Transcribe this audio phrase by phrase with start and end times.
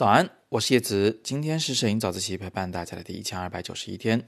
[0.00, 1.20] 早安，我是叶子。
[1.22, 4.26] 今天是摄影早自习陪伴大家的第一千二百九十一天。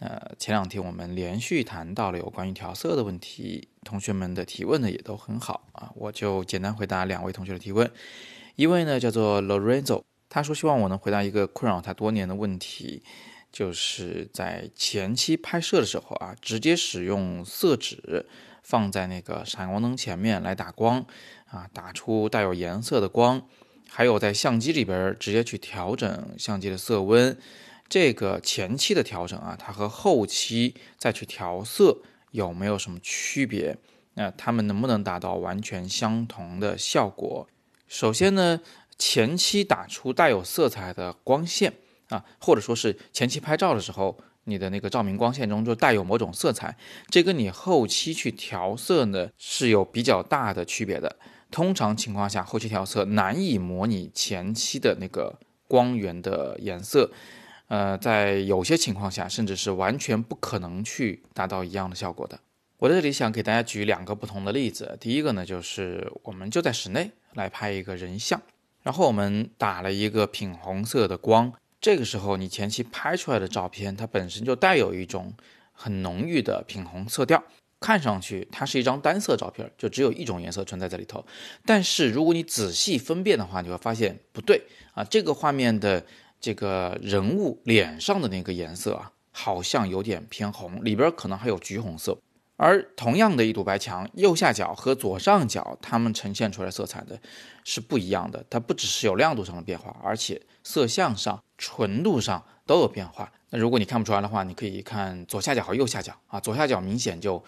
[0.00, 7.88] 呃，前两天我们连续谈到了有关于调色的问题，同学们的提问呢也都很好啊，我就简单回答两位同学的提问。
[8.56, 13.04] 一位呢叫做 Lorenzo，他说希望我能回答一个困扰他多年的问题，
[13.52, 18.26] 就是在前期拍摄的时候啊，直接使用色纸
[18.64, 21.06] 放在那个闪光灯前面来打光
[21.46, 23.46] 啊，打出带有颜色的光。
[23.94, 27.36] 还有在相机里边直接去调整相机的色温，
[27.90, 31.98] 这个前期的调整啊，它和后期再去调色
[32.30, 33.76] 有没有什么区别？
[34.14, 37.46] 那它们能不能达到完全相同的效果？
[37.86, 38.62] 首先呢，
[38.96, 41.74] 前期打出带有色彩的光线
[42.08, 46.74] 啊，或者说是前期拍照的时候，你的那个照明光线中就带有某种色彩，
[47.10, 51.18] 这跟你后期去调色呢是有比较大的区别的。
[51.52, 57.12] 通常情况下，后期调色难以模拟前期的那个光源的颜色，
[57.68, 62.40] 呃，在有些情况下，甚至是完全不可能去达到一样的效果的。
[62.78, 64.96] 我在这里想给大家举两个不同的例子。
[64.98, 68.42] 第一个呢，就是我们就在室内来拍一个人像，
[68.82, 75.32] 然后我们打了一个品红色的光，这个时候你前期拍出来的照片，它本身就带有一种
[75.70, 77.44] 很浓郁的品红色调。
[77.82, 81.22] 看上去它是一张单色照片，就只有一种颜色存在在里头。
[81.66, 84.62] 但是如果你仔细分辨的话，你会发现不对
[84.94, 86.02] 啊，这个画面的
[86.40, 92.16] 这个人物脸上的那个颜色啊，好像有点偏红，里边可能还有橘红色。
[92.56, 97.18] 而同样的一堵白墙，右下角和左上角，它们呈现出来色彩的
[97.64, 98.44] 是不一样的。
[98.48, 103.32] 它不只是有亮度上的变化，而且色相上、纯度上都有变化。
[103.50, 107.42] 那如果你看不出来的话，你可以看左下角和右下角啊，左下角明显就。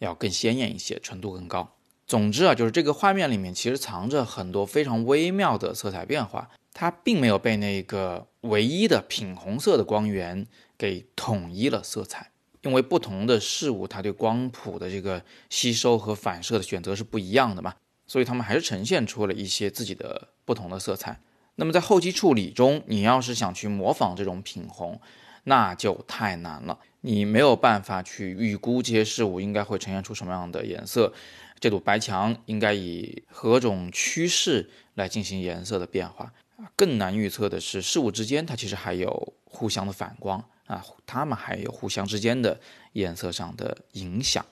[0.00, 1.76] 要更鲜艳一些，纯度更高。
[2.06, 12.32] 总之啊，就是这个画面里面其实藏着很多非常微妙的色彩变化，它并没有被那个唯一的品红色的光源给统一了色彩。
[12.62, 17.74] 因为不同的事物，它对光谱的这个吸收和反射的选择是不一样的嘛，
[18.06, 21.20] 所以它们还是呈现出了一些自己的不同的色彩。
[21.54, 25.00] 那么在后期处理中，你要是想去模仿这种品红，
[25.44, 26.78] 那就太难了。
[27.02, 31.12] 你没有办法去预估这些事物应该会呈现出什么样的颜色，
[31.58, 36.32] 这堵白墙应该以何种趋势来进行颜色的变化？
[36.76, 42.60] 更难预测的是事物之间它其实还有互相的反光啊，它们还有互相之间的
[42.92, 44.44] 颜色上的影响，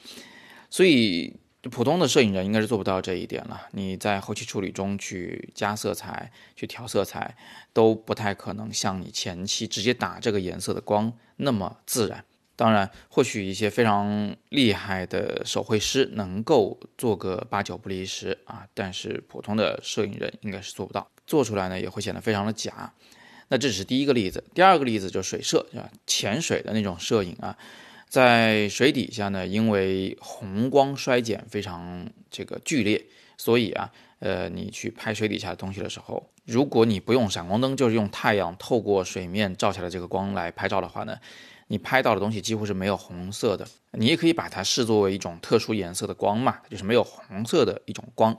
[0.71, 3.63] 所以普通的摄影人应该是做不到这一点了。
[3.73, 7.37] 你在后期处理中去加色彩、去调色彩，
[7.73, 12.25] 都不太可能像你前期直接打这个颜色的光那么自然。
[12.55, 22.93] 当然，或许一些非常厉害的手绘师能够做个八九不离十啊，但是普通的摄影人应该是做不到，做出来呢也会显得非常的假。
[23.49, 25.89] 那这只是第一个例子，第二个例子就是水摄，是吧？
[26.07, 27.57] 潜水的那种摄影啊，
[28.09, 33.05] 在水底下呢，因为红光衰减非常这个剧烈，
[33.37, 41.17] 所以啊，呃，你去拍水底下的东西的时候，如果你不用闪光灯，就是用太阳透过水面照下来这个光来拍照的话呢？
[41.71, 48.35] 你拍到的东西几乎是没有红色的，你也可以把它视作为一种特殊颜色的光嘛，就是没有红色的一种光。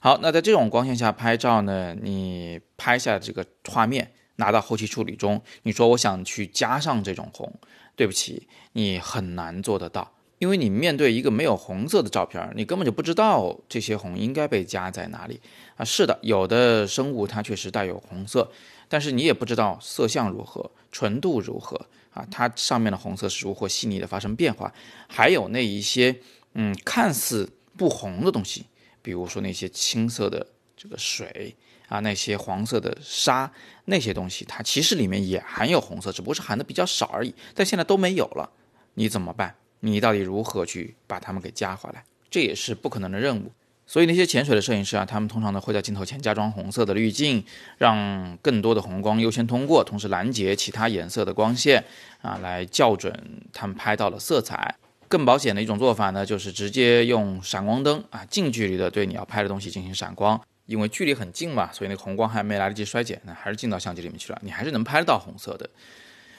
[0.00, 7.52] 好，那在这种光线下拍照呢，你拍下这个画面拿到后期处理中，你说我想去加上这种红，
[7.94, 15.40] 对不起，你很难做得到，因为你面对一个没有红色的照片，你根本就不知道这些红应该被加在哪里
[15.76, 15.84] 啊。
[15.84, 18.50] 是的，有的生物它确实带有红色，
[18.88, 21.86] 但是你也不知道色相如何，纯度如何。
[22.10, 24.74] 啊，它上面的红色是如何细腻的发生变化？
[25.06, 26.18] 还有那一些
[26.54, 28.66] 嗯看似不红的东西，
[29.00, 30.44] 比如说那些青色的
[30.82, 31.54] 这个水
[31.88, 33.52] 啊，那些黄色的沙，
[33.84, 37.34] 那些东西它其实里面也含有红色，只不过是含的比较少而已。
[37.54, 38.48] 但现在都没有了，
[38.94, 39.54] 你怎么办？
[39.80, 42.02] 你到底如何去把它们给加回来？
[42.30, 43.52] 这也是不可能的任务。
[43.86, 47.44] 所以那些潜水的摄影师啊，他们通常呢会在镜头前加装红色的滤镜，
[47.76, 51.84] 让更多的红光优先通过，同时拦截其他颜色的光线
[52.22, 53.12] 啊，来校准
[53.52, 54.74] 他们拍到的色彩。
[55.08, 60.40] 更保险的一种做法呢，就是直接用闪光灯啊，近距离的对你要拍的东西进行闪光，
[60.70, 65.68] 因为距离很近嘛，所以那个红光还没来得及衰减呢，还是进到相机里面去了，你还是能拍得到红色的。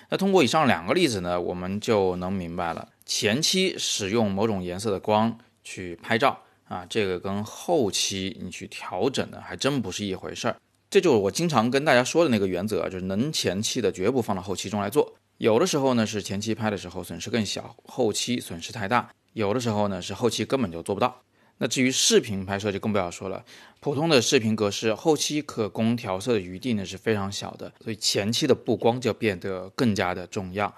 [0.10, 6.42] 那通过以上两个例子呢，我们就能明白了，前期使用某种颜色的光去拍照。
[6.72, 10.56] 啊，这个跟后期你去调整的还真不是一回事儿。
[10.89, 15.13] 这就是我经常跟大家说的那个原则，就是能前期的绝不放到后期中来做。
[15.38, 21.22] 有的时候呢是前期拍的时候损失更小，后期损失太大；有的时候呢是后期根本就做不到。
[21.62, 23.46] 那至于视频拍摄就更不要说了，
[23.80, 30.74] 普通的视频格式后期可供调色的余地呢是非常小的，所以前期的布光就变得更加的重要。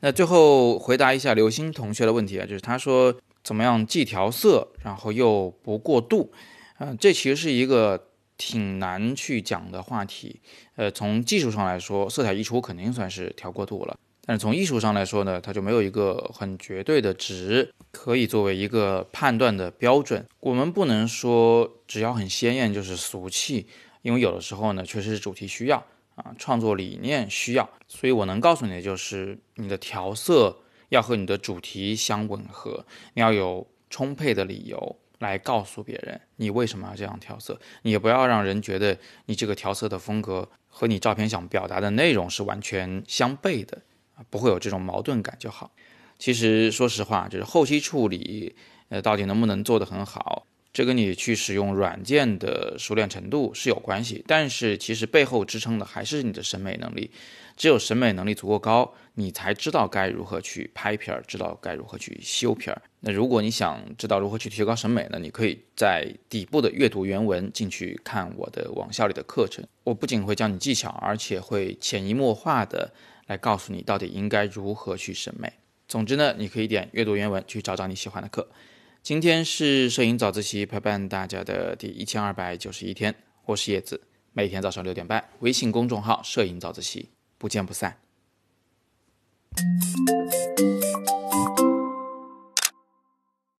[0.00, 3.14] 那最后回答一下刘星同学的问题啊，就是他说
[3.44, 6.32] 怎么样既调色然后又不过度，
[6.78, 10.40] 嗯，这其实是一个挺难去讲的话题。
[10.74, 13.96] 呃，从技术上来说，色彩溢出肯定算是调过度了。
[14.26, 20.24] 但是从艺术上来说呢，它就没有一个很绝对的值可以作为一个判断的标准。
[20.40, 23.66] 我们不能说只要很鲜艳就是俗气，
[24.02, 25.76] 因为有的时候呢，确实是主题需要
[26.14, 27.68] 啊，创作理念需要。
[27.86, 30.56] 所以我能告诉你的就是，你的调色
[30.88, 37.60] 要和你的主题相吻合，你要有充沛的理由来告诉别人你为什么要这样调色。
[37.82, 43.82] 你也不要让人觉得你这个调色的风格和你照片想表达的内容是完全相悖的。
[44.30, 45.70] 不会有这种矛盾感就好。
[46.18, 48.54] 其实说实话，就是后期处理，
[48.88, 54.22] 呃，到底能不能做得很好，这跟你去使用软件的熟练程度是有关系。
[54.26, 57.10] 但是其实背后支撑的还是你的审美能力。
[57.56, 62.82] 只有审美能力足够高，你才知道该如何去拍片儿，知道该如何去修片儿。
[62.98, 65.18] 那如果你想知道如何去提高审美呢？
[65.20, 69.64] 你可以在底部的阅读原文进去看我的网校里的课程。
[69.84, 72.92] 我不仅会教你技巧，而且会潜移默化的。
[73.26, 75.50] 来告诉你到底应该如何去审美。
[75.88, 78.46] 总之呢，你可以点阅读原文去找找你喜欢的课。
[79.04, 83.14] 今天是摄影早自习陪伴大家的第一千二百九十一天，
[83.44, 84.00] 我是叶子，
[84.32, 87.98] 每天早上六点半，微信公众号“摄影早自习”，不见不散。